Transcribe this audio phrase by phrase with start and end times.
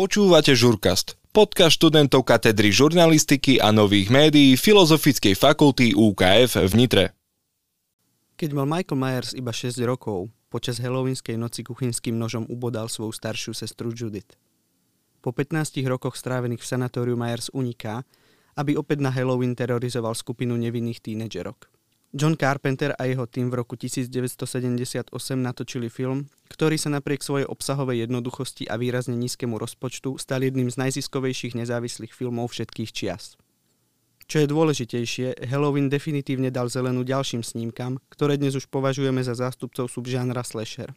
[0.00, 7.04] Počúvate Žurkast, podcast študentov katedry žurnalistiky a nových médií Filozofickej fakulty UKF v Nitre.
[8.40, 13.52] Keď mal Michael Myers iba 6 rokov, počas halloweenskej noci kuchynským nožom ubodal svoju staršiu
[13.52, 14.40] sestru Judith.
[15.20, 18.00] Po 15 rokoch strávených v sanatóriu Myers uniká,
[18.56, 21.68] aby opäť na Halloween terorizoval skupinu nevinných tínedžerok.
[22.10, 28.02] John Carpenter a jeho tým v roku 1978 natočili film, ktorý sa napriek svojej obsahovej
[28.02, 33.38] jednoduchosti a výrazne nízkemu rozpočtu stal jedným z najziskovejších nezávislých filmov všetkých čias.
[34.26, 39.86] Čo je dôležitejšie, Halloween definitívne dal zelenú ďalším snímkam, ktoré dnes už považujeme za zástupcov
[39.86, 40.90] subžánra slasher.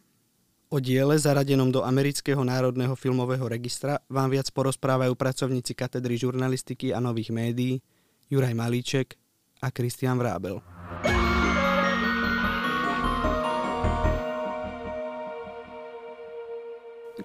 [0.74, 6.98] O diele zaradenom do Amerického národného filmového registra vám viac porozprávajú pracovníci katedry žurnalistiky a
[6.98, 7.78] nových médií
[8.26, 9.14] Juraj Malíček
[9.62, 10.73] a Kristian Vrábel.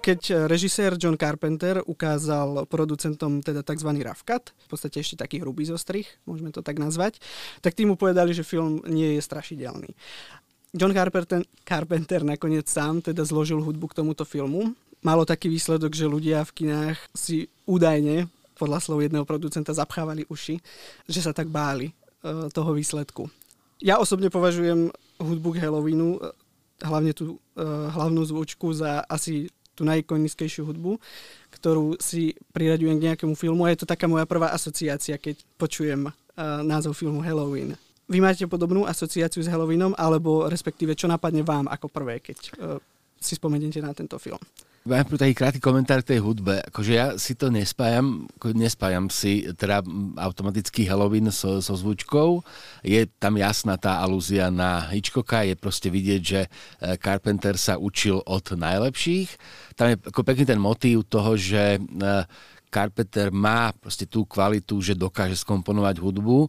[0.00, 3.90] Keď režisér John Carpenter ukázal producentom teda tzv.
[4.00, 7.20] rough cut, v podstate ešte taký hrubý zostrih, môžeme to tak nazvať,
[7.60, 9.92] tak tým mu povedali, že film nie je strašidelný.
[10.70, 14.70] John Carpenter, Carpenter nakoniec sám teda zložil hudbu k tomuto filmu.
[15.02, 20.60] Malo taký výsledok, že ľudia v kinách si údajne, podľa slov jedného producenta, zapchávali uši,
[21.08, 23.26] že sa tak báli uh, toho výsledku.
[23.80, 26.36] Ja osobne považujem hudbu k Halloweenu, e,
[26.84, 29.48] hlavne tú uh, hlavnú zvučku, za asi
[29.80, 31.00] tú najikonickejšiu hudbu,
[31.56, 36.04] ktorú si priraďujem k nejakému filmu a je to taká moja prvá asociácia, keď počujem
[36.04, 36.12] uh,
[36.60, 37.80] názov filmu Halloween.
[38.04, 42.76] Vy máte podobnú asociáciu s Halloweenom, alebo respektíve čo napadne vám ako prvé, keď uh,
[43.16, 44.42] si spomeniete na tento film?
[44.80, 46.64] Najprv taký krátky komentár k tej hudbe.
[46.64, 48.24] Akože ja si to nespájam,
[48.56, 49.84] nespájam si teda
[50.16, 52.40] automatický Halloween so, so zvučkou.
[52.80, 58.24] Je tam jasná tá alúzia na Hitchcocka, je proste vidieť, že e, Carpenter sa učil
[58.24, 59.28] od najlepších.
[59.76, 61.80] Tam je ako pekný ten motív toho, že e,
[62.72, 66.48] Carpenter má proste tú kvalitu, že dokáže skomponovať hudbu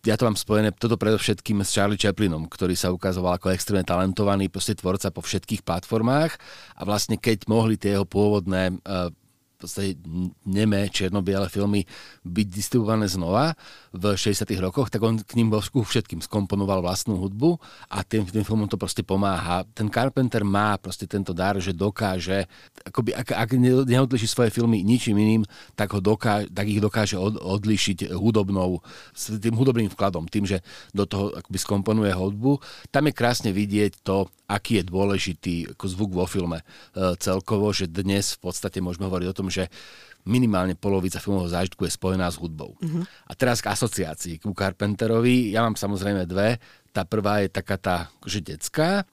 [0.00, 4.48] ja to mám spojené toto predovšetkým s Charlie Chaplinom, ktorý sa ukazoval ako extrémne talentovaný
[4.48, 6.32] proste tvorca po všetkých platformách
[6.80, 9.12] a vlastne keď mohli tie jeho pôvodné uh,
[9.60, 10.00] podstate
[10.48, 11.84] nemé čierno-biele filmy
[12.24, 13.52] byť distribuované znova
[13.92, 17.60] v 60 rokoch, tak on k ním vo všetkým skomponoval vlastnú hudbu
[17.92, 19.66] a tým, tým filmom to proste pomáha.
[19.76, 22.48] Ten Carpenter má proste tento dar, že dokáže,
[22.86, 23.50] akoby, ak, ak
[23.84, 25.42] neodliší svoje filmy ničím iným,
[25.74, 28.80] tak, ho dokáže, tak ich dokáže od, odlišiť hudobnou,
[29.12, 30.62] s tým hudobným vkladom, tým, že
[30.94, 32.62] do toho akoby skomponuje hudbu.
[32.94, 36.64] Tam je krásne vidieť to, aký je dôležitý ako zvuk vo filme e,
[37.22, 39.68] celkovo, že dnes v podstate môžeme hovoriť o tom, že
[40.24, 42.76] minimálne polovica filmového zážitku je spojená s hudbou.
[42.76, 43.02] Uh-huh.
[43.26, 45.52] A teraz k asociácii, ku Carpenterovi.
[45.52, 46.60] Ja mám samozrejme dve.
[46.92, 47.96] Tá prvá je taká tá,
[48.28, 49.08] že detská,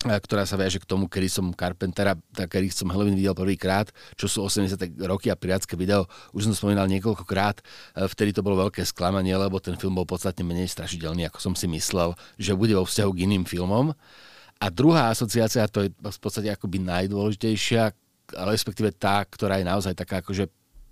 [0.00, 4.48] ktorá sa viaže k tomu, kedy som Carpentera, kedy som Halloween videl prvýkrát, čo sú
[4.48, 4.96] 80.
[5.04, 7.64] roky a pirátske video, už som spomínal niekoľkokrát, e,
[8.08, 11.68] vtedy to bolo veľké sklamanie, lebo ten film bol podstatne menej strašidelný, ako som si
[11.68, 13.92] myslel, že bude vo vzťahu k iným filmom.
[14.60, 17.92] A druhá asociácia, to je v podstate akoby najdôležitejšia,
[18.34, 20.48] respektíve tá, ktorá je naozaj taká akože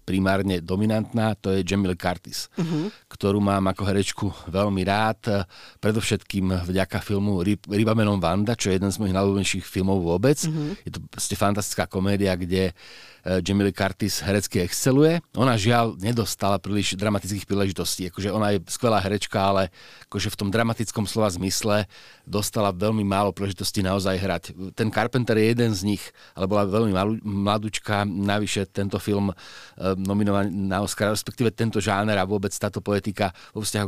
[0.09, 2.89] primárne dominantná, to je Jamie Curtis, uh-huh.
[3.13, 5.45] ktorú mám ako herečku veľmi rád,
[5.85, 10.41] predovšetkým vďaka filmu Ryba menom Vanda, čo je jeden z mojich najľúbenejších filmov vôbec.
[10.49, 10.73] Uh-huh.
[10.81, 12.73] Je to proste fantastická komédia, kde
[13.18, 15.21] Eh, Jamie Lee Curtis herecky exceluje.
[15.37, 18.09] Ona žiaľ nedostala príliš dramatických príležitostí.
[18.09, 19.69] Akože ona je skvelá herečka, ale
[20.09, 21.85] akože v tom dramatickom slova zmysle
[22.25, 24.45] dostala veľmi málo príležitostí naozaj hrať.
[24.73, 28.09] Ten Carpenter je jeden z nich, ale bola veľmi mladúčka.
[28.09, 33.61] Navyše tento film eh, nominovaný na Oscar, respektíve tento žáner a vôbec táto poetika vo
[33.61, 33.87] vzťahu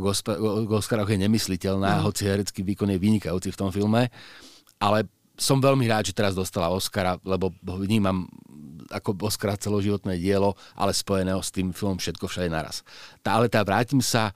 [0.69, 2.03] k Oscaroch je nemysliteľná, mm.
[2.05, 4.13] hoci herecký výkon je vynikajúci v tom filme.
[4.81, 5.05] Ale
[5.41, 8.29] som veľmi rád, že teraz dostala Oscara, lebo vnímam
[8.93, 12.85] ako Oscar celoživotné dielo, ale spojeného s tým filmom Všetko všade naraz.
[13.25, 14.35] Tá, ale tá vrátim sa,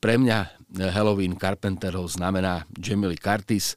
[0.00, 0.56] pre mňa
[0.94, 3.74] Halloween Carpenterov znamená Jamie Lee Curtis,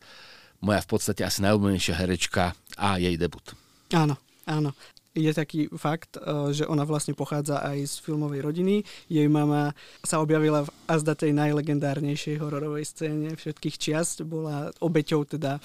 [0.60, 3.56] moja v podstate asi najobľúbenejšia herečka a jej debut.
[3.96, 4.76] Áno, áno.
[5.18, 8.86] Je taký fakt, e, že ona vlastne pochádza aj z filmovej rodiny.
[9.10, 9.74] Jej mama
[10.06, 14.22] sa objavila v azda tej najlegendárnejšej hororovej scéne všetkých čiast.
[14.22, 15.58] Bola obeťou teda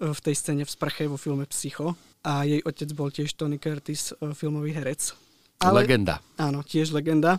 [0.00, 1.94] v tej scéne v sprche vo filme Psycho
[2.24, 5.14] a jej otec bol tiež Tony Curtis, e, filmový herec.
[5.62, 6.18] Ale, legenda.
[6.40, 7.38] Áno, tiež legenda.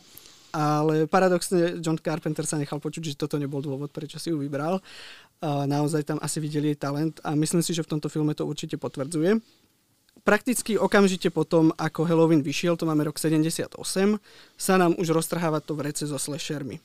[0.56, 4.80] Ale paradoxne John Carpenter sa nechal počuť, že toto nebol dôvod, prečo si ju vybral.
[5.44, 8.80] Naozaj tam asi videli jej talent a myslím si, že v tomto filme to určite
[8.80, 9.36] potvrdzuje.
[10.24, 13.68] Prakticky okamžite potom, ako Halloween vyšiel, to máme rok 78,
[14.56, 16.80] sa nám už roztrháva to vrece so slashermi.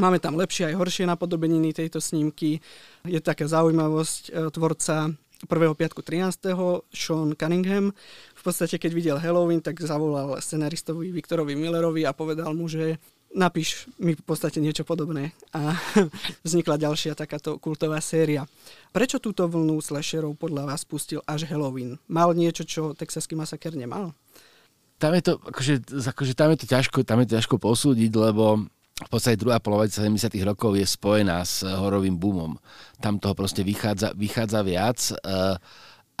[0.00, 2.64] Máme tam lepšie aj horšie napodobeniny tejto snímky.
[3.04, 5.12] Je taká zaujímavosť, e, tvorca
[5.46, 6.86] prvého piatku 13.
[6.94, 7.90] Sean Cunningham
[8.34, 13.02] v podstate, keď videl Halloween, tak zavolal scenaristovi Viktorovi Millerovi a povedal mu, že
[13.34, 15.34] napíš mi v podstate niečo podobné.
[15.56, 15.74] A
[16.46, 18.46] vznikla ďalšia takáto kultová séria.
[18.94, 21.98] Prečo túto vlnu slasherov podľa vás pustil až Halloween?
[22.06, 24.14] Mal niečo, čo Texaský masaker nemal?
[25.02, 25.74] Tam je to, akože,
[26.14, 30.04] akože tam je to ťažko, tam je to ťažko posúdiť, lebo v podstate druhá polovica
[30.04, 30.30] 70.
[30.44, 32.60] rokov je spojená s horovým boomom.
[33.00, 34.98] Tam toho proste vychádza, vychádza viac.
[35.24, 35.56] Uh,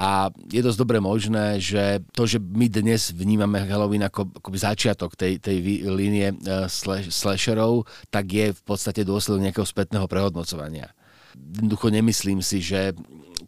[0.00, 5.14] a je dosť dobre možné, že to, že my dnes vnímame Halloween ako, ako začiatok
[5.14, 6.66] tej, tej línie uh,
[7.06, 10.90] slasherov, tak je v podstate dôsledok nejakého spätného prehodnocovania.
[11.36, 12.96] Jednoducho nemyslím si, že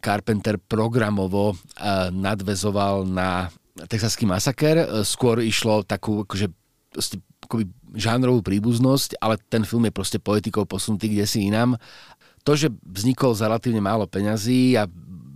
[0.01, 1.53] Carpenter programovo
[2.13, 3.49] nadvezoval na
[3.85, 5.05] texaský masaker.
[5.05, 6.49] Skôr išlo takú akože,
[7.45, 11.79] akoby žánrovú príbuznosť, ale ten film je proste politikou posunutý kde si inám.
[12.45, 14.85] To, že vznikol za relatívne málo peňazí a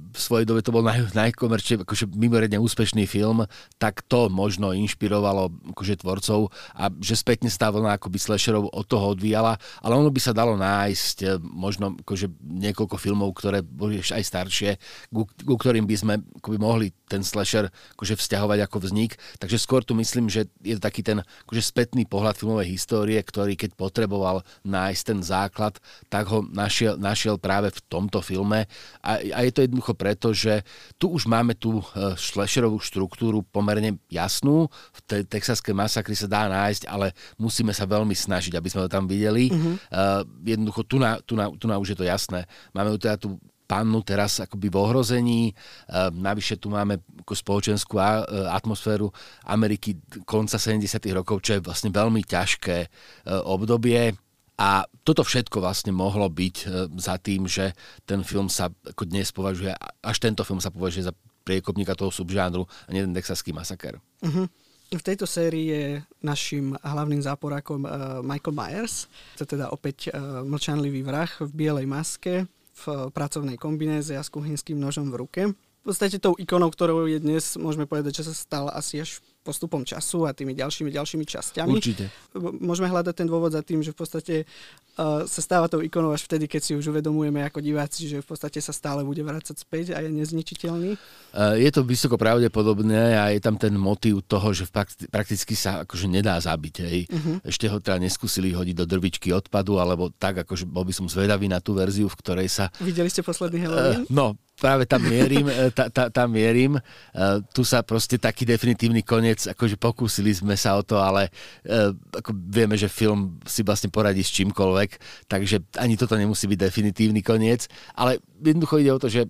[0.10, 3.46] v svojej dobe to bol naj, najkomerčne, akože mimoriadne úspešný film,
[3.78, 9.14] tak to možno inšpirovalo akože tvorcov a že spätne tá vlna akoby slasherov od toho
[9.14, 14.16] odvíjala, ale ono by sa dalo nájsť e, možno akože niekoľko filmov, ktoré boli ešte
[14.16, 14.70] aj staršie,
[15.12, 19.18] ku, ku ktorým by sme akoby mohli ten slasher akože vzťahovať ako vznik.
[19.42, 23.58] Takže skôr tu myslím, že je to taký ten akože spätný pohľad filmovej histórie, ktorý
[23.58, 25.76] keď potreboval nájsť ten základ,
[26.08, 28.70] tak ho našiel, našiel práve v tomto filme
[29.02, 30.66] a, a je to jednoducho pre pretože
[30.98, 34.66] tu už máme tú e, slasherovú štruktúru pomerne jasnú.
[34.90, 38.90] V tej texaskej masakri sa dá nájsť, ale musíme sa veľmi snažiť, aby sme to
[38.90, 39.54] tam videli.
[39.54, 39.78] Uh-huh.
[39.94, 42.50] Uh, jednoducho, tu na, tu, na, tu na už je to jasné.
[42.74, 43.38] Máme tu teda tú
[43.70, 45.42] pannu teraz akoby v ohrození.
[45.86, 49.14] Uh, navyše tu máme ako spoločenskú a, uh, atmosféru
[49.46, 50.90] Ameriky konca 70.
[51.14, 54.18] rokov, čo je vlastne veľmi ťažké uh, obdobie
[54.60, 56.66] a toto všetko vlastne mohlo byť e,
[57.00, 57.72] za tým, že
[58.04, 59.72] ten film sa ako dnes považuje,
[60.04, 61.16] až tento film sa považuje za
[61.48, 64.04] priekopníka toho subžánru a nie ten texaský masaker.
[64.20, 64.52] Uh-huh.
[64.92, 65.84] V tejto sérii je
[66.20, 69.08] našim hlavným záporákom uh, Michael Myers,
[69.40, 74.34] to teda opäť uh, mlčanlivý vrah v bielej maske, v uh, pracovnej kombinéze a s
[74.34, 75.42] kuchynským nožom v ruke.
[75.56, 79.82] V podstate tou ikonou, ktorou je dnes, môžeme povedať, že sa stal asi až postupom
[79.88, 81.80] času a tými ďalšími, ďalšími časťami.
[81.80, 82.12] Určite.
[82.60, 86.28] Môžeme hľadať ten dôvod za tým, že v podstate uh, sa stáva tou ikonou až
[86.28, 89.96] vtedy, keď si už uvedomujeme ako diváci, že v podstate sa stále bude vrácať späť
[89.96, 90.92] a je nezničiteľný.
[91.32, 94.68] Uh, je to vysoko pravdepodobné a je tam ten motív toho, že
[95.08, 96.76] prakticky sa akože nedá zabiť.
[96.84, 97.02] Hej.
[97.08, 97.36] Uh-huh.
[97.48, 101.48] Ešte ho teda neskúsili hodiť do drvičky odpadu, alebo tak, akože bol by som zvedavý
[101.48, 102.68] na tú verziu, v ktorej sa...
[102.84, 104.04] Videli ste posledný Halloween?
[104.04, 104.26] Uh, no,
[104.60, 106.76] práve tam mierim, tá, tá, tam mierim.
[107.16, 111.32] Uh, tu sa proste taký definitívny koniec, akože pokúsili sme sa o to, ale
[111.66, 114.90] uh, ako vieme, že film si vlastne poradí s čímkoľvek,
[115.32, 119.28] takže ani toto nemusí byť definitívny koniec, ale jednoducho ide o to, že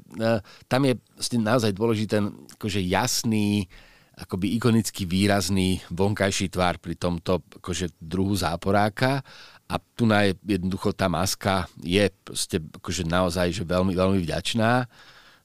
[0.65, 2.25] tam je vlastne naozaj dôležitý ten
[2.57, 3.69] akože jasný,
[4.19, 9.21] akoby ikonicky výrazný vonkajší tvar pri tomto akože druhu záporáka.
[9.69, 14.89] A tu je jednoducho tá maska je proste akože naozaj že veľmi, veľmi vďačná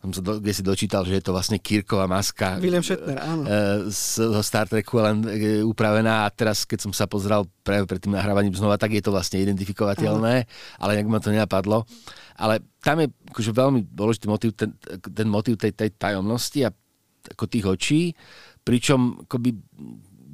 [0.05, 2.61] som sa do, kde si dočítal, že je to vlastne Kirková maska.
[2.61, 3.49] William Shatner, áno.
[3.49, 7.89] E, z, zo Star Treku len e, upravená a teraz, keď som sa pozrel práve
[7.89, 10.51] pred tým nahrávaním znova, tak je to vlastne identifikovateľné, áno.
[10.77, 11.89] ale nejak ma to nenapadlo.
[12.37, 16.71] Ale tam je akože veľmi dôležitý motiv, ten, ten motiv tej, tej tajomnosti a
[17.25, 18.03] ako tých očí,
[18.61, 19.57] pričom akoby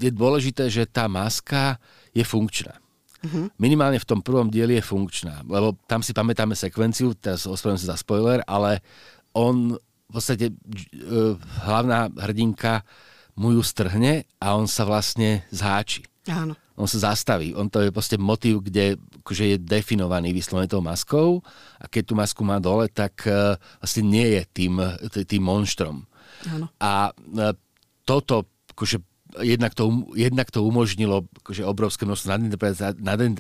[0.03, 1.79] je dôležité, že tá maska
[2.11, 2.75] je funkčná.
[3.21, 3.53] Uh-huh.
[3.61, 7.93] Minimálne v tom prvom dieli je funkčná, lebo tam si pamätáme sekvenciu, teraz ospravedlňujem sa
[7.95, 8.81] za spoiler, ale
[9.37, 12.83] on v podstate uh, hlavná hrdinka
[13.39, 16.03] mu ju strhne a on sa vlastne zháči.
[16.27, 16.59] Áno.
[16.75, 17.55] On sa zastaví.
[17.55, 21.45] On to je proste motiv, kde akože je definovaný vyslovene tou maskou
[21.79, 24.75] a keď tú masku má dole, tak uh, vlastne nie je tým,
[25.09, 26.05] tým monštrom.
[26.51, 26.67] Áno.
[26.83, 27.55] A uh,
[28.03, 32.29] toto akože jednak to, um, jednak to umožnilo akože obrovské množstvo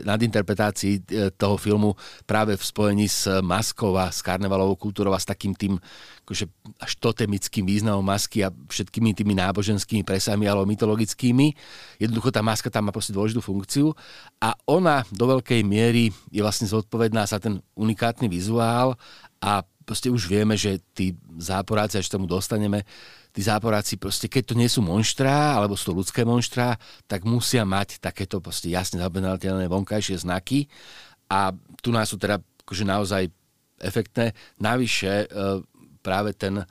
[0.06, 5.26] nadinterpretácií e, toho filmu práve v spojení s maskou a s karnevalovou kultúrou a s
[5.26, 5.74] takým tým
[6.22, 6.46] akože
[6.78, 11.52] až totemickým významom masky a všetkými tými náboženskými presami alebo mytologickými.
[11.98, 13.90] Jednoducho tá maska tam má proste dôležitú funkciu
[14.38, 18.94] a ona do veľkej miery je vlastne zodpovedná za ten unikátny vizuál
[19.42, 22.86] a proste už vieme, že tí záporáci, až tomu dostaneme,
[23.34, 26.78] tí záporáci proste, keď to nie sú monštrá, alebo sú to ľudské monštrá,
[27.10, 30.70] tak musia mať takéto proste jasne zabenateľné vonkajšie znaky
[31.26, 31.50] a
[31.82, 33.22] tu nás sú teda akože naozaj
[33.82, 34.30] efektné.
[34.62, 35.26] Navyše e,
[36.06, 36.62] práve ten,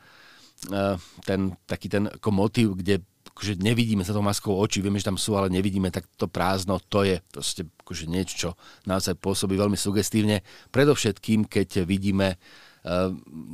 [0.71, 0.95] e,
[1.27, 3.03] ten taký ten ako motív, kde
[3.35, 6.79] akože nevidíme sa tou maskou oči, vieme, že tam sú, ale nevidíme, tak to prázdno,
[6.87, 8.49] to je proste akože niečo, čo
[8.87, 10.39] naozaj pôsobí veľmi sugestívne.
[10.71, 12.39] Predovšetkým, keď vidíme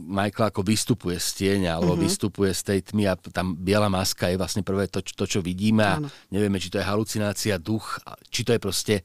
[0.05, 2.05] Michael ako vystupuje z tieňa, alebo mm-hmm.
[2.05, 5.81] vystupuje z tej tmy a tam biela maska je vlastne prvé to, to čo vidíme
[5.81, 6.07] a Áno.
[6.29, 7.97] nevieme, či to je halucinácia, duch,
[8.29, 8.95] či to je proste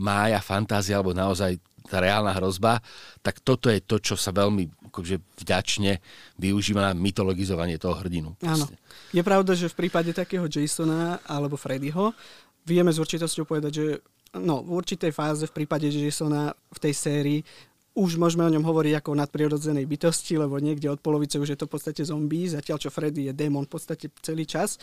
[0.00, 2.84] mája, fantázia, alebo naozaj tá reálna hrozba,
[3.24, 6.00] tak toto je to, čo sa veľmi akože vďačne
[6.36, 8.36] využíva na mytologizovanie toho hrdinu.
[8.44, 8.68] Áno.
[9.12, 12.12] Je pravda, že v prípade takého Jasona alebo Freddyho
[12.68, 13.86] vieme s určitosťou povedať, že
[14.36, 17.40] no, v určitej fáze v prípade Jasona v tej sérii
[17.94, 21.58] už môžeme o ňom hovoriť ako o nadprirodzenej bytosti, lebo niekde od polovice už je
[21.58, 24.78] to v podstate zombie, zatiaľ čo Freddy je démon v podstate celý čas.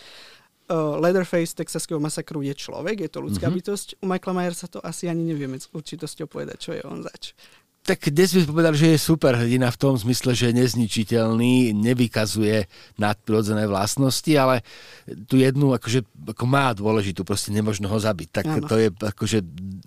[0.66, 3.62] Uh, Leatherface Texaského masakru je človek, je to ľudská mm-hmm.
[3.62, 3.88] bytosť.
[4.02, 7.38] U Michaela Myersa to asi ani nevieme s určitosťou povedať, čo je on zač.
[7.86, 12.66] Tak dnes by povedal, že je super hrdina v tom zmysle, že je nezničiteľný, nevykazuje
[12.98, 14.66] nadprirodzené vlastnosti, ale
[15.30, 16.02] tu jednu akože,
[16.34, 18.28] ako má dôležitú, proste nemožno ho zabiť.
[18.34, 18.66] Tak ano.
[18.66, 19.38] to je akože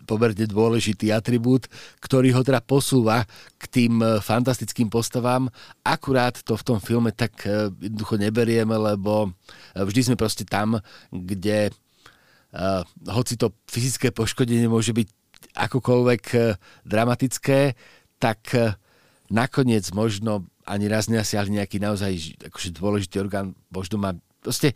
[0.10, 1.70] pomerne dôležitý atribút,
[2.01, 3.30] ktorý ho teda posúva
[3.62, 5.54] k tým e, fantastickým postavám.
[5.86, 10.82] Akurát to v tom filme tak e, jednoducho neberieme, lebo e, vždy sme proste tam,
[11.13, 12.82] kde uh,
[13.13, 15.08] hoci to fyzické poškodenie môže byť
[15.54, 16.24] akokoľvek
[16.88, 17.78] dramatické,
[18.18, 18.39] tak
[19.30, 24.74] nakoniec možno ani raz neasiahli nejaký naozaj akože dôležitý orgán, možno má proste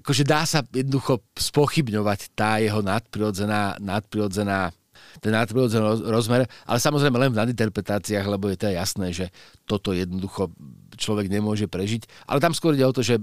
[0.00, 4.72] akože dá sa jednoducho spochybňovať tá jeho nadprirodzená, nadprirodzená
[5.20, 9.26] ten nadprirodzený rozmer, ale samozrejme len v nadinterpretáciách, lebo je to jasné, že
[9.64, 10.52] toto jednoducho
[10.96, 12.28] človek nemôže prežiť.
[12.28, 13.20] Ale tam skôr ide o to, že,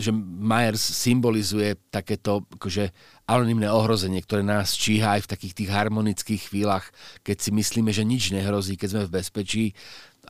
[0.00, 2.92] že Myers symbolizuje takéto akože,
[3.28, 6.88] anonimné ohrozenie, ktoré nás číha aj v takých tých harmonických chvíľach,
[7.24, 9.64] keď si myslíme, že nič nehrozí, keď sme v bezpečí.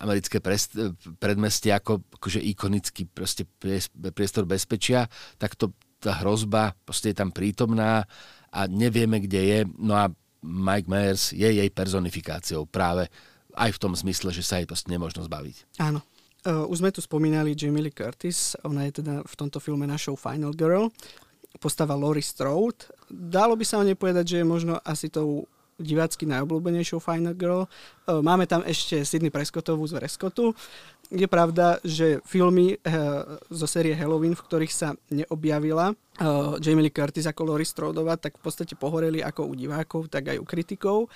[0.00, 0.40] Americké
[1.20, 3.44] predmestie ako akože ikonický proste
[4.14, 8.08] priestor bezpečia, tak to, tá hrozba proste je tam prítomná
[8.50, 9.58] a nevieme, kde je.
[9.78, 10.08] No a
[10.40, 13.06] Mike Myers je jej personifikáciou práve
[13.54, 15.78] aj v tom zmysle, že sa jej proste nemôžno zbaviť.
[15.78, 16.00] Áno.
[16.40, 20.16] Uh, už sme tu spomínali Jamie Lee Curtis, ona je teda v tomto filme našou
[20.16, 20.88] Final Girl,
[21.60, 22.88] postava Laurie Strode.
[23.12, 25.44] Dalo by sa o nej povedať, že je možno asi tou
[25.76, 27.68] divácky najobľúbenejšou Final Girl.
[28.08, 30.56] Uh, máme tam ešte Sydney Prescottovú z Rescottu.
[31.10, 36.94] Je pravda, že filmy uh, zo série Halloween, v ktorých sa neobjavila uh, Jamie Lee
[36.94, 41.10] Curtis ako Laurie Strodová, tak v podstate pohoreli ako u divákov, tak aj u kritikov.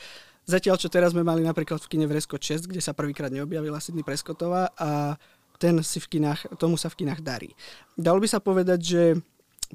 [0.45, 4.03] Zatiaľ, čo teraz sme mali napríklad v kine Vresko 6, kde sa prvýkrát neobjavila Sydney
[4.03, 5.15] Preskotová a
[5.63, 7.55] ten si v kinách, tomu sa v kinách darí.
[7.95, 9.03] Dalo by sa povedať, že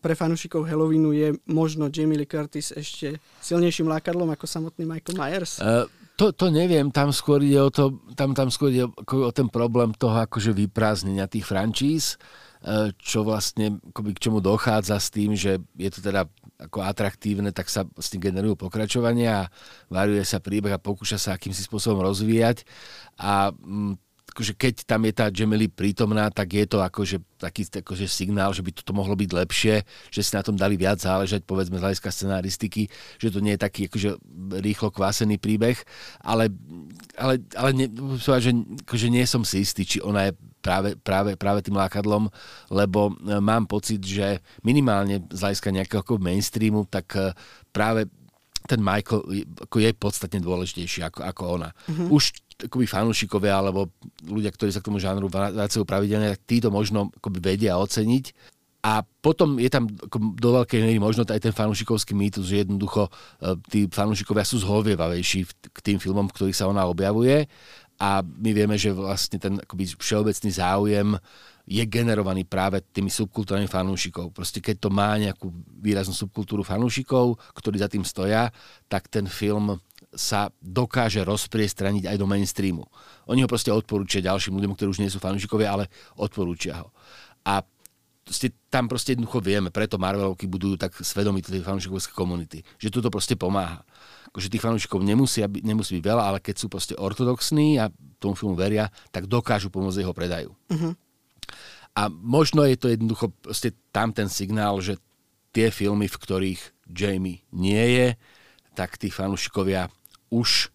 [0.03, 5.57] pre fanúšikov Halloweenu je možno Jamie Lee Curtis ešte silnejším lákadlom ako samotný Michael Myers?
[5.57, 8.91] Uh, to, to neviem, tam skôr ide o, to, tam, tam skôr ide o,
[9.23, 12.19] o ten problém toho akože vyprázdnenia tých frančíz,
[12.67, 16.27] uh, čo vlastne akoby k čomu dochádza s tým, že je to teda
[16.59, 19.49] ako atraktívne, tak sa s tým generujú pokračovania a
[19.87, 22.67] varuje sa príbeh a pokúša sa akýmsi spôsobom rozvíjať.
[23.15, 23.95] A mm,
[24.29, 28.61] akože keď tam je tá Jamily prítomná, tak je to akože taký akože signál, že
[28.61, 29.75] by toto mohlo byť lepšie,
[30.11, 33.63] že si na tom dali viac záležať, povedzme z hľadiska scenaristiky, že to nie je
[33.63, 34.19] taký akože
[34.59, 35.79] rýchlo kvásený príbeh,
[36.21, 36.51] ale,
[37.15, 37.87] ale, ale ne,
[38.19, 38.51] že
[38.85, 42.27] akože nie som si istý, či ona je práve, práve, práve tým lákadlom,
[42.69, 47.31] lebo e, mám pocit, že minimálne z hľadiska nejakého mainstreamu, tak e,
[47.71, 48.11] práve
[48.67, 49.23] ten Michael
[49.65, 51.69] ako je podstatne dôležitejší ako, ako ona.
[51.89, 52.07] Mm-hmm.
[52.13, 52.29] Už
[52.67, 53.87] akoby fanúšikovia alebo
[54.27, 58.57] ľudia, ktorí sa k tomu žánru vracajú pravidelne, tak títo možno akoby vedia oceniť.
[58.79, 59.91] A potom je tam
[60.39, 63.11] do veľkej miery možno aj ten fanúšikovský mýtus, že jednoducho e,
[63.67, 65.39] tí fanúšikovia sú zhovievavejší
[65.75, 67.43] k tým filmom, v ktorých sa ona objavuje
[67.99, 71.09] a my vieme, že vlastne ten akoby všeobecný záujem
[71.69, 74.31] je generovaný práve tými subkultúrami fanúšikov.
[74.31, 75.51] Proste keď to má nejakú
[75.83, 78.49] výraznú subkultúru fanúšikov, ktorí za tým stoja,
[78.87, 79.77] tak ten film
[80.09, 82.85] sa dokáže rozpriestraniť aj do mainstreamu.
[83.29, 85.85] Oni ho proste odporúčia ďalším ľuďom, ktorí už nie sú fanúšikovia, ale
[86.17, 86.89] odporúčia ho.
[87.45, 87.61] A
[88.25, 93.13] proste, tam proste jednoducho vieme, preto Marvelovky budujú tak svedomité tej fanúšikovské komunity, že toto
[93.13, 93.85] proste pomáha
[94.29, 97.89] akože tých fanúšikov nemusí, nemusí byť veľa, ale keď sú proste ortodoxní a
[98.21, 100.53] tomu filmu veria, tak dokážu pomôcť jeho predaju.
[100.69, 100.93] Uh-huh.
[101.97, 105.01] A možno je to jednoducho proste tam ten signál, že
[105.49, 108.07] tie filmy, v ktorých Jamie nie je,
[108.77, 109.89] tak tí fanúšikovia
[110.33, 110.73] už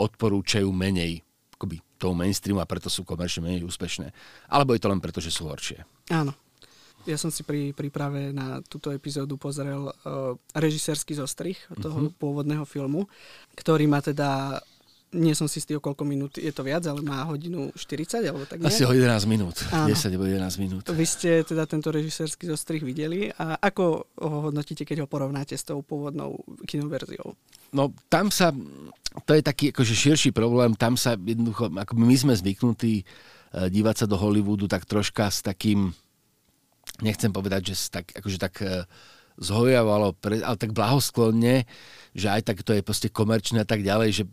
[0.00, 1.22] odporúčajú menej
[1.60, 4.08] akoby, toho mainstreamu a preto sú komerčne menej úspešné.
[4.48, 5.84] Alebo je to len preto, že sú horšie.
[6.08, 6.32] Áno.
[7.08, 12.16] Ja som si pri príprave na túto epizódu pozrel uh, režisérsky zostrih toho uh-huh.
[12.20, 13.08] pôvodného filmu,
[13.56, 14.60] ktorý má teda
[15.10, 18.46] nie som si istý o koľko minút je to viac, ale má hodinu 40 alebo
[18.46, 18.70] tak nie?
[18.70, 19.90] Asi o 11 minút, Áno.
[19.90, 20.84] 10 alebo 11 minút.
[20.86, 25.66] Vy ste teda tento režisérsky zostrih videli a ako ho hodnotíte, keď ho porovnáte s
[25.66, 27.34] tou pôvodnou kinoverziou?
[27.74, 28.54] No tam sa,
[29.26, 34.06] to je taký akože širší problém, tam sa jednoducho, ako my sme zvyknutí uh, dívať
[34.06, 35.90] sa do Hollywoodu tak troška s takým,
[37.02, 38.86] nechcem povedať, že tak, akože tak uh,
[39.42, 41.66] zhojavalo, ale tak blahosklonne,
[42.14, 44.24] že aj tak to je proste komerčné a tak ďalej, že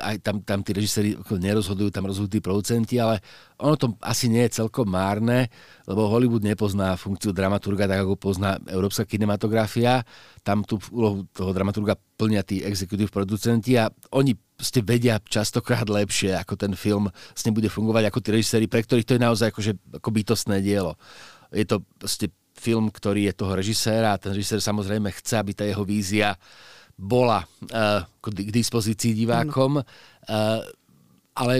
[0.00, 3.20] aj tam, tam tí režiséri nerozhodujú, tam rozhodujú tí producenti, ale
[3.56, 5.48] ono to asi nie je celkom márne,
[5.88, 10.04] lebo Hollywood nepozná funkciu dramaturga tak, ako pozná európska kinematografia.
[10.44, 16.32] Tam tú úlohu toho dramaturga plnia tí executive producenti a oni ste vedia častokrát lepšie,
[16.36, 19.52] ako ten film s ním bude fungovať, ako tí režiséri, pre ktorých to je naozaj
[19.52, 20.96] akože, ako bytostné dielo.
[21.52, 25.64] Je to proste film, ktorý je toho režiséra a ten režisér samozrejme chce, aby tá
[25.68, 26.40] jeho vízia
[26.96, 30.60] bola uh, k dispozícii divákom, uh,
[31.36, 31.54] ale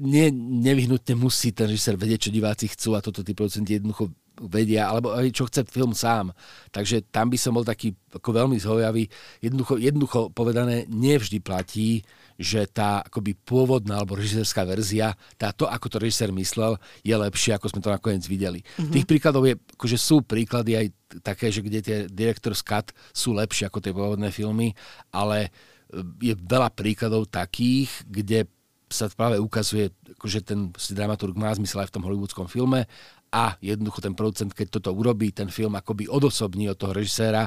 [0.00, 0.28] nie,
[0.60, 5.12] nevyhnutne musí ten režisér vedieť, čo diváci chcú a toto tí producenti jednoducho vedia, alebo
[5.12, 6.32] aj čo chce film sám.
[6.72, 9.04] Takže tam by som bol taký ako veľmi zhojavý.
[9.44, 12.00] Jednoducho, jednoducho povedané, nevždy platí,
[12.40, 17.52] že tá akoby pôvodná alebo režisérska verzia, tá to, ako to režisér myslel, je lepšie,
[17.52, 18.64] ako sme to nakoniec videli.
[18.64, 18.92] Mm-hmm.
[18.96, 20.86] Tých príkladov je, akože sú príklady aj
[21.20, 24.72] také, že kde tie director's cut sú lepšie ako tie pôvodné filmy,
[25.12, 25.52] ale
[25.92, 28.48] e, je veľa príkladov takých, kde
[28.90, 29.94] sa práve ukazuje,
[30.26, 32.90] že ten dramaturg má zmysel aj v tom hollywoodskom filme
[33.30, 37.46] a jednoducho ten producent, keď toto urobí, ten film akoby odosobní od toho režiséra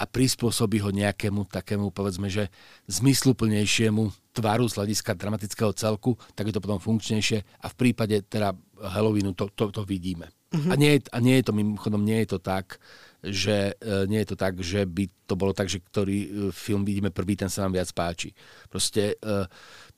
[0.00, 2.48] a prispôsobí ho nejakému takému, povedzme, že
[2.88, 8.56] zmysluplnejšiemu tvaru z hľadiska dramatického celku, tak je to potom funkčnejšie a v prípade teda
[8.80, 10.32] Halloweenu to, to, to vidíme.
[10.50, 10.72] Uh-huh.
[10.72, 12.80] A, nie, a nie je to, mimochodom, nie je to tak,
[13.20, 16.82] že e, nie je to tak, že by to bolo tak, že ktorý e, film
[16.88, 18.32] vidíme prvý, ten sa nám viac páči.
[18.72, 19.44] Proste e,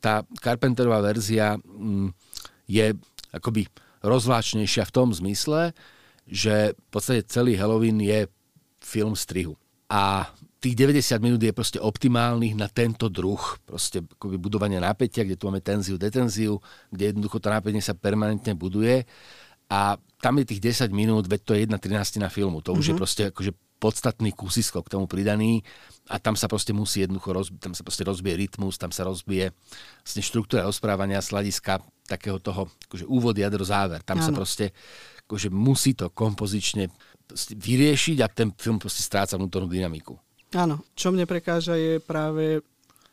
[0.03, 2.11] tá Carpenterová verzia mm,
[2.67, 2.91] je
[3.31, 3.71] akoby
[4.03, 5.73] rozvláčnejšia v tom zmysle,
[6.27, 8.27] že v podstate celý Halloween je
[8.83, 9.55] film strihu.
[9.91, 10.31] A
[10.63, 15.51] tých 90 minút je proste optimálnych na tento druh proste akoby budovania napätia, kde tu
[15.51, 16.63] máme tenziu, detenziu,
[16.95, 19.03] kde jednoducho to napätie sa permanentne buduje
[19.67, 22.63] a tam je tých 10 minút, veď to je 1 13 na filmu.
[22.63, 22.87] To už mm-hmm.
[22.87, 23.01] je mhm.
[23.03, 25.67] proste akože podstatný kúsisko k tomu pridaný
[26.07, 29.51] a tam sa proste musí jednoducho rozbi- tam sa proste rozbije rytmus, tam sa rozbije
[30.07, 34.07] vlastne štruktúra rozprávania z hľadiska takého toho akože úvod, jadro, záver.
[34.07, 34.27] Tam ano.
[34.27, 34.71] sa proste
[35.27, 36.87] akože musí to kompozične
[37.59, 40.15] vyriešiť a ten film proste stráca vnútornú dynamiku.
[40.55, 42.61] Áno, čo mne prekáža je práve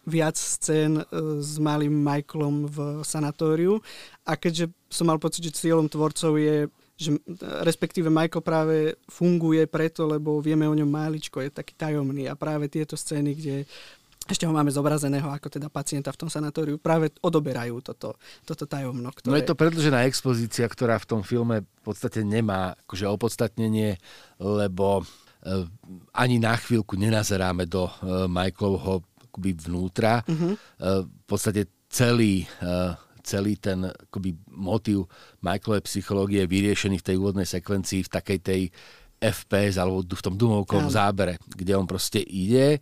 [0.04, 1.04] viac scén e,
[1.40, 3.80] s malým Michaelom v sanatóriu
[4.28, 6.68] a keďže som mal pocit, že cieľom tvorcov je
[7.00, 7.16] že
[7.64, 8.76] respektíve Michael práve
[9.08, 13.56] funguje preto, lebo vieme o ňom máličko, je taký tajomný a práve tieto scény, kde
[14.30, 18.14] ešte ho máme zobrazeného ako teda pacienta v tom sanatóriu, práve odoberajú toto,
[18.46, 19.10] toto tajomno.
[19.10, 19.32] Ktoré...
[19.32, 23.98] No je to predlžená expozícia, ktorá v tom filme v podstate nemá akože opodstatnenie,
[24.38, 25.66] lebo uh,
[26.14, 29.02] ani na chvíľku nenazeráme do uh, Michaelovho
[29.40, 30.22] vnútra.
[30.28, 30.60] Uh,
[31.08, 32.46] v podstate celý
[33.30, 35.06] celý ten akoby, motív
[35.46, 38.62] Michaelovej psychológie je vyriešený v tej úvodnej sekvencii v takej tej
[39.22, 41.06] FPS alebo v tom dumovkom ja.
[41.06, 42.82] zábere, kde on proste ide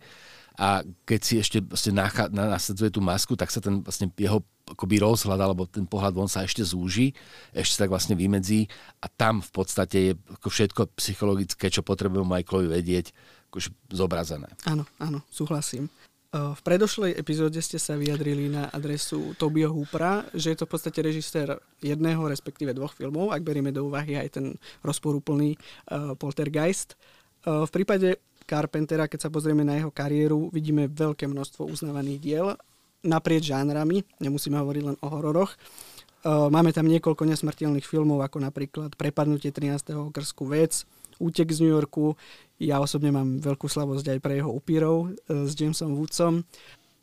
[0.58, 2.02] a keď si ešte vlastne
[2.34, 6.42] nasadzuje tú masku, tak sa ten vlastne jeho akoby rozhľad alebo ten pohľad von sa
[6.42, 7.14] ešte zúži,
[7.54, 8.66] ešte tak vlastne vymedzí
[8.98, 13.14] a tam v podstate je ako všetko psychologické, čo potrebujeme Michaelovi vedieť,
[13.54, 14.50] akože zobrazené.
[14.66, 15.86] Áno, áno, súhlasím.
[16.28, 21.00] V predošlej epizóde ste sa vyjadrili na adresu Tobio Hoopera, že je to v podstate
[21.00, 24.52] režisér jedného, respektíve dvoch filmov, ak berieme do úvahy aj ten
[24.84, 27.00] rozporúplný uh, Poltergeist.
[27.48, 32.46] Uh, v prípade Carpentera, keď sa pozrieme na jeho kariéru, vidíme veľké množstvo uznávaných diel
[33.08, 35.54] naprieč žánrami, nemusíme hovoriť len o hororoch.
[36.26, 39.96] Uh, máme tam niekoľko nesmrteľných filmov, ako napríklad Prepadnutie 13.
[40.12, 40.82] okrsku vec,
[41.18, 42.14] Útek z New Yorku,
[42.58, 46.42] ja osobne mám veľkú slavosť aj pre jeho upírov e, s Jamesom Woodsom.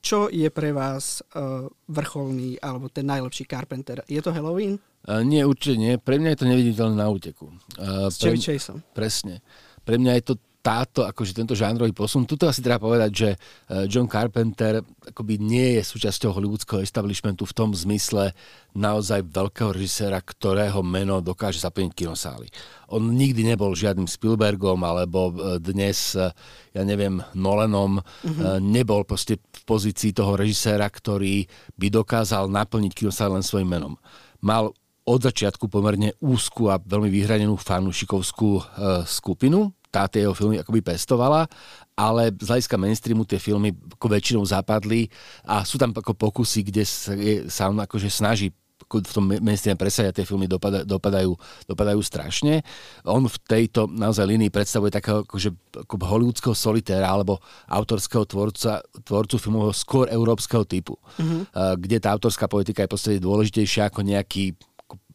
[0.05, 4.05] Čo je pre vás uh, vrcholný alebo ten najlepší Carpenter?
[4.05, 4.77] Je to Halloween?
[5.01, 5.97] Uh, nie, určite nie.
[5.97, 7.49] Pre mňa je to neviditeľné na úteku.
[7.81, 8.85] S Chevy Chaseom.
[8.93, 9.41] Presne.
[9.81, 10.33] Pre mňa je to
[10.65, 12.25] táto, akože tento žánrový posun.
[12.25, 17.53] Tuto asi treba povedať, že eh, John Carpenter akoby nie je súčasťou hollywoodského establishmentu v
[17.53, 18.33] tom zmysle
[18.73, 22.49] naozaj veľkého režiséra, ktorého meno dokáže zaplniť kinosály.
[22.89, 26.33] On nikdy nebol žiadnym Spielbergom alebo eh, dnes, eh,
[26.73, 28.57] ja neviem, Nolanom, mm-hmm.
[28.65, 31.45] nebol proste v pozícii toho režiséra, ktorý
[31.77, 33.93] by dokázal naplniť kinosály len svojim menom.
[34.41, 34.73] Mal
[35.05, 38.57] od začiatku pomerne úzku a veľmi vyhranenú fanúšikovskú
[39.05, 41.47] skupinu, tá tie jeho filmy akoby pestovala,
[41.95, 45.07] ale z hľadiska mainstreamu tie filmy ako väčšinou zapadli
[45.47, 48.51] a sú tam ako pokusy, kde sa, je, sa on akože snaží
[48.85, 51.31] v tom mainstreame presadia tie filmy dopadajú, dopadajú,
[51.65, 52.61] dopadajú strašne.
[53.07, 55.49] On v tejto naozaj línii predstavuje takého akože,
[55.87, 61.55] ako hollywoodského solitéra alebo autorského tvorca, tvorcu filmov skôr európskeho typu, mm-hmm.
[61.81, 64.53] kde tá autorská politika je v podstate dôležitejšia ako nejaký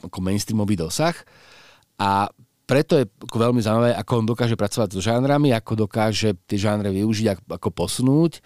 [0.02, 1.14] ako mainstreamový dosah.
[2.00, 2.32] A
[2.70, 7.50] preto je veľmi zaujímavé, ako on dokáže pracovať s žánrami, ako dokáže tie žánre využiť,
[7.50, 8.38] ako, posunúť.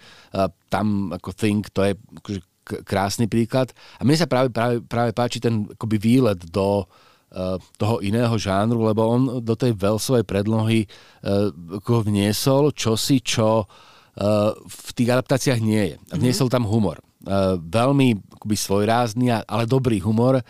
[0.73, 3.69] Tam ako Think, to je akože krásny príklad.
[3.97, 8.81] A mne sa práve, práve, práve páči ten akoby výlet do uh, toho iného žánru,
[8.89, 11.53] lebo on do tej Velsovej predlohy uh,
[12.01, 15.95] vniesol čosi, čo uh, v tých adaptáciách nie je.
[16.17, 16.97] Vniesol tam humor.
[17.57, 20.45] Veľmi akoby svojrázny, ale dobrý humor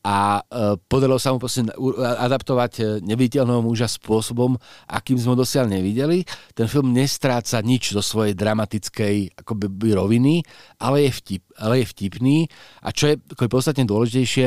[0.00, 1.60] a e, podarilo sa mu proste
[2.00, 4.56] adaptovať e, neviditeľného muža spôsobom,
[4.88, 6.24] akým sme ho dosiaľ nevideli.
[6.56, 10.40] Ten film nestráca nič do svojej dramatickej akoby, roviny,
[10.80, 12.48] ale je, vtip, ale je vtipný
[12.80, 14.46] a čo je, ako je podstatne dôležitejšie,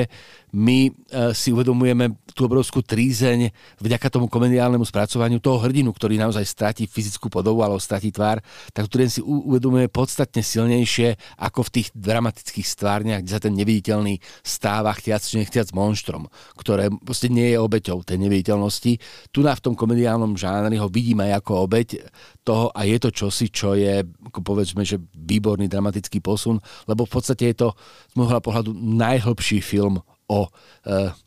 [0.54, 0.92] my e,
[1.34, 3.50] si uvedomujeme tú obrovskú trízeň
[3.82, 8.38] vďaka tomu komediálnemu spracovaniu toho hrdinu, ktorý naozaj stratí fyzickú podobu alebo stratí tvár,
[8.70, 14.22] tak tu si uvedomujeme podstatne silnejšie ako v tých dramatických stvárniach, kde sa ten neviditeľný
[14.46, 18.92] stáva chtiac či nechtiac monštrom, ktoré proste nie je obeťou tej neviditeľnosti.
[19.34, 22.06] Tu na v tom komediálnom žánri ho vidíme ako obeť
[22.44, 24.04] toho a je to čosi, čo je,
[24.44, 27.70] povedzme, že výborný dramatický posun, lebo v podstate je to
[28.12, 30.50] z môjho pohľadu najhlbší film o e,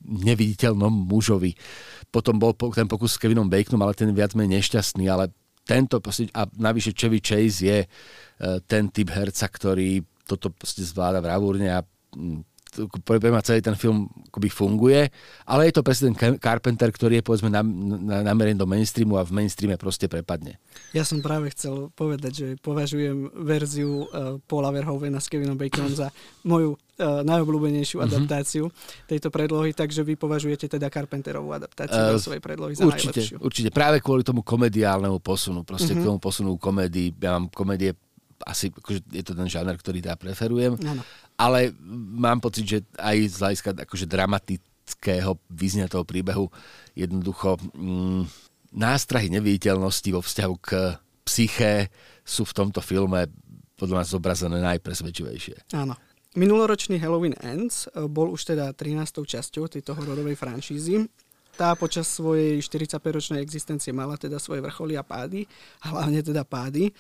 [0.05, 1.57] neviditeľnom mužovi.
[2.13, 5.33] Potom bol ten pokus s Kevinom Baconom, ale ten viac menej nešťastný, ale
[5.67, 5.99] tento,
[6.33, 7.89] a navyše Chevy Chase je e,
[8.69, 11.81] ten typ herca, ktorý toto zvláda bravúrne a
[13.05, 15.09] pre ma celý ten film akoby funguje,
[15.49, 19.81] ale je to presne ten Carpenter, ktorý je povedzme namerený do mainstreamu a v mainstreame
[19.81, 20.61] proste prepadne.
[20.93, 26.13] Ja som práve chcel povedať, že považujem verziu uh, Paula Verhovena s Kevinom Baconom za
[26.45, 28.09] moju uh, najobľúbenejšiu uh-huh.
[28.09, 28.69] adaptáciu
[29.09, 33.37] tejto predlohy, takže vy považujete teda Carpenterovú adaptáciu uh, svojej predlohy za určite, najlepšiu.
[33.41, 36.05] Určite, práve kvôli tomu komediálnemu posunu, proste uh-huh.
[36.05, 37.97] k tomu posunu komédii, ja mám komédie
[38.37, 40.77] asi akože je to ten žáner, ktorý ja preferujem.
[40.85, 41.01] Ano
[41.37, 41.73] ale
[42.17, 46.49] mám pocit, že aj z hľadiska akože dramatického vyznia toho príbehu
[46.97, 48.25] jednoducho mm,
[48.73, 50.69] nástrahy neviditeľnosti vo vzťahu k
[51.29, 51.93] psyché
[52.25, 53.29] sú v tomto filme
[53.77, 55.77] podľa nás zobrazené najpresvedčivejšie.
[55.77, 55.95] Áno.
[56.37, 59.25] Minuloročný Halloween Ends eh, bol už teda 13.
[59.25, 61.09] časťou tejto hororovej franšízy.
[61.57, 65.49] Tá počas svojej 45-ročnej existencie mala teda svoje vrcholy a pády,
[65.89, 66.93] hlavne teda pády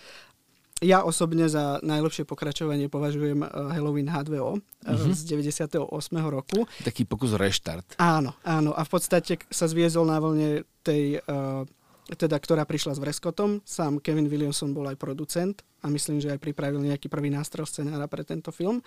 [0.85, 5.12] ja osobne za najlepšie pokračovanie považujem eh, Halloween H2O mm-hmm.
[5.17, 5.81] z 98.
[6.29, 6.69] roku.
[6.85, 7.97] Taký pokus reštart.
[7.97, 8.77] Áno, áno.
[8.77, 11.65] A v podstate sa zviezol na vlne tej, uh,
[12.12, 13.65] teda, ktorá prišla s Vreskotom.
[13.65, 18.07] Sám Kevin Williamson bol aj producent a myslím, že aj pripravil nejaký prvý nástroj scenára
[18.07, 18.79] pre tento film.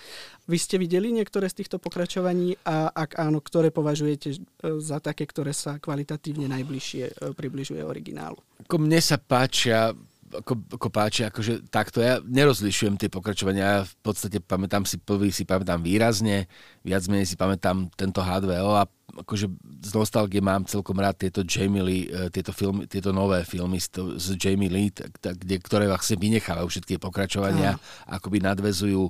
[0.48, 4.40] Vy ste videli niektoré z týchto pokračovaní a ak áno, ktoré považujete
[4.80, 8.40] za také, ktoré sa kvalitatívne najbližšie približuje originálu?
[8.64, 9.92] Ako mne sa páčia
[10.30, 12.00] ako, ako páči, akože takto.
[12.00, 16.46] Ja nerozlišujem tie pokračovania, ja v podstate pamätám si prvý, si pamätám výrazne,
[16.86, 18.86] viac menej si pamätám tento H2O a
[19.26, 19.50] akože
[19.82, 23.90] z nostalgie mám celkom rád tieto Jamie Lee, e, tieto, filmy, tieto nové filmy s,
[23.98, 28.16] s Jamie Lee, kde, ktoré vlastne vynechávajú všetky pokračovania, uh.
[28.16, 29.10] akoby nadvezujú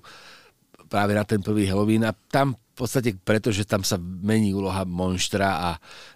[0.89, 2.07] práve na ten prvý Halloween.
[2.07, 5.69] A tam v podstate preto, že tam sa mení úloha monštra a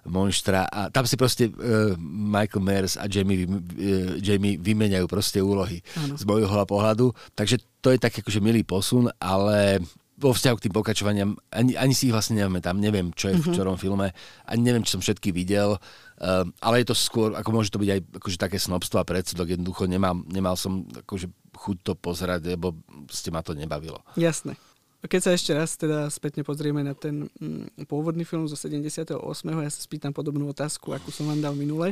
[0.07, 5.83] monštra a tam si proste uh, Michael Myers a Jamie, uh, Jamie vymeniajú proste úlohy
[5.99, 6.15] ano.
[6.15, 7.11] z môjho pohľadu.
[7.35, 9.83] Takže to je tak akože milý posun, ale
[10.15, 13.43] vo vzťahu k tým pokračovaniam, ani, ani si ich vlastne nevieme tam, neviem, čo je
[13.43, 13.53] v mhm.
[13.59, 14.15] ktorom filme,
[14.47, 17.89] ani neviem, či som všetky videl, uh, ale je to skôr, ako môže to byť
[17.91, 22.71] aj akože také snobstvo a predsudok, jednoducho nemám, nemal som akože chuť to pozerať, lebo
[23.11, 23.99] ste ma to nebavilo.
[24.15, 24.55] Jasné.
[25.03, 29.19] Keď sa ešte raz teda spätne pozrieme na ten mm, pôvodný film zo 78.
[29.43, 31.91] Ja sa spýtam podobnú otázku, akú som vám dal minule.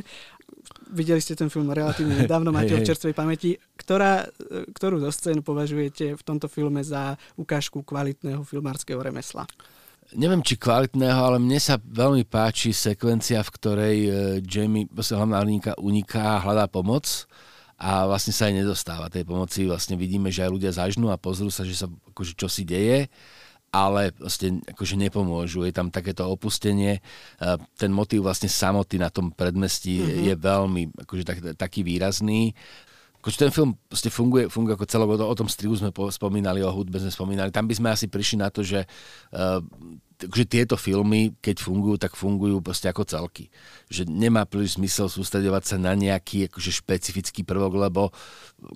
[0.88, 3.60] Videli ste ten film relatívne nedávno, máte ho v čerstvej pamäti.
[3.76, 4.24] Ktorá,
[4.72, 9.44] ktorú zo scén považujete v tomto filme za ukážku kvalitného filmárskeho remesla?
[10.12, 14.10] neviem či kvalitného, ale mne sa veľmi páči sekvencia, v ktorej e,
[14.44, 17.24] Jamie, hlavná hrdinka, uniká a hľadá pomoc
[17.82, 19.66] a vlastne sa aj nedostáva tej pomoci.
[19.66, 23.10] Vlastne vidíme, že aj ľudia zažnú a pozrú sa, že sa akože čosi deje
[23.72, 25.64] ale vlastne akože nepomôžu.
[25.64, 27.00] Je tam takéto opustenie.
[27.80, 30.22] Ten motív vlastne samoty na tom predmestí mm-hmm.
[30.28, 32.52] je veľmi akože tak, taký výrazný.
[33.24, 37.00] Akože ten film vlastne funguje, funguje ako celok, o tom strihu sme spomínali, o hudbe
[37.00, 37.48] sme spomínali.
[37.48, 39.64] Tam by sme asi prišli na to, že uh,
[40.30, 43.50] že tieto filmy, keď fungujú, tak fungujú proste ako celky.
[43.90, 48.14] Že nemá príliš zmysel sústredovať sa na nejaký akože špecifický prvok, lebo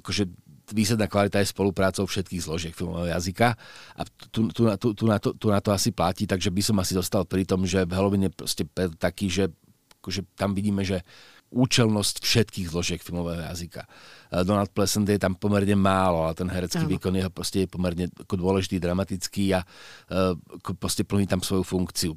[0.03, 0.27] akože
[0.75, 3.55] výsledná kvalita je spoluprácou všetkých zložiek filmového jazyka
[3.95, 4.03] a
[4.35, 6.99] tu, tu, tu, tu, na to, tu na to asi platí, takže by som asi
[6.99, 8.65] zostal pri tom, že Halloween je proste
[8.99, 9.55] taký, že
[10.03, 11.07] akože tam vidíme, že
[11.55, 13.87] účelnosť všetkých zložiek filmového jazyka.
[14.33, 16.93] Eh, Donald Pleasant je tam pomerne málo, ale ten herecký ano.
[16.93, 20.35] výkon jeho proste je pomerne ako dôležitý, dramatický a uh,
[20.77, 22.13] proste plní tam svoju funkciu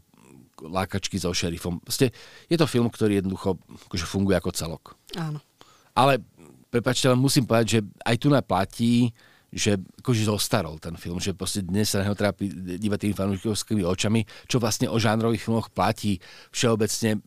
[0.60, 1.80] lákačky so šerifom.
[1.80, 2.12] Proste
[2.50, 3.56] je to film, ktorý jednoducho
[3.88, 4.84] akože funguje ako celok.
[5.16, 5.40] Áno.
[5.96, 6.20] Ale
[6.68, 9.14] prepačte, ale musím povedať, že aj tu platí,
[9.50, 12.38] že akože zostarol ten film, že proste dnes sa na neho treba
[12.78, 16.22] dívať tými fanúšikovskými očami, čo vlastne o žánrových filmoch platí
[16.54, 17.24] všeobecne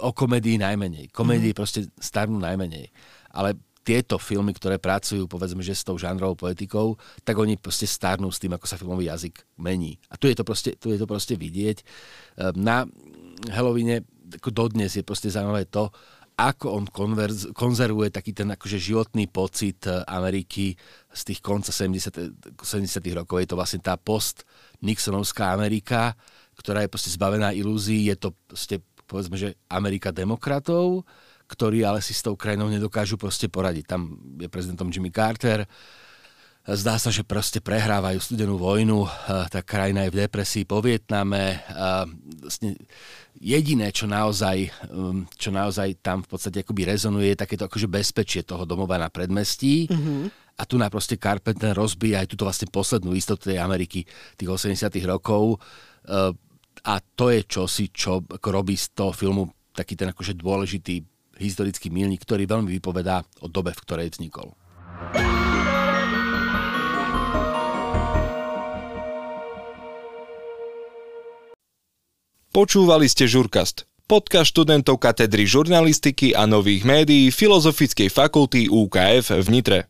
[0.00, 1.12] o komédii najmenej.
[1.12, 1.60] Komédii mm-hmm.
[1.60, 2.88] proste starnú najmenej.
[3.32, 3.56] Ale
[3.88, 8.36] tieto filmy, ktoré pracujú, povedzme, že s tou žánrovou poetikou, tak oni proste starnú s
[8.36, 9.96] tým, ako sa filmový jazyk mení.
[10.12, 11.80] A tu je to proste, tu je to proste vidieť.
[11.80, 12.84] Ehm, na
[13.48, 14.04] Halloweene
[14.52, 15.88] dodnes je proste zaujímavé to,
[16.38, 20.78] ako on konverz, konzervuje taký ten akože životný pocit eh, Ameriky
[21.10, 22.54] z tých konca 70.
[22.62, 23.18] 70.
[23.18, 23.42] rokov.
[23.42, 26.14] Je to vlastne tá post-Nixonovská Amerika,
[26.54, 28.06] ktorá je proste zbavená ilúzií.
[28.06, 28.78] Je to proste,
[29.10, 31.02] povedzme, že Amerika demokratov,
[31.48, 33.84] ktorí ale si s tou krajinou nedokážu proste poradiť.
[33.88, 35.64] Tam je prezidentom Jimmy Carter,
[36.68, 39.08] Zdá sa, že proste prehrávajú studenú vojnu,
[39.48, 41.64] tá krajina je v depresii po Vietname.
[42.44, 42.76] Vlastne
[43.40, 44.68] jediné, čo naozaj,
[45.40, 49.88] čo naozaj tam v podstate akoby rezonuje, je takéto akože bezpečie toho domova na predmestí.
[49.88, 50.20] Mm-hmm.
[50.60, 54.04] A tu na proste Carpenter rozbíja aj túto vlastne poslednú istotu tej Ameriky
[54.36, 55.56] tých 80 rokov.
[56.04, 56.36] Uh,
[56.84, 61.00] a to je čosi, čo robí z toho filmu taký ten akože dôležitý
[61.38, 64.52] historický milník, ktorý veľmi vypovedá o dobe, v ktorej vznikol.
[72.48, 79.78] Počúvali ste Žurkast, podcast študentov katedry žurnalistiky a nových médií Filozofickej fakulty UKF v Nitre.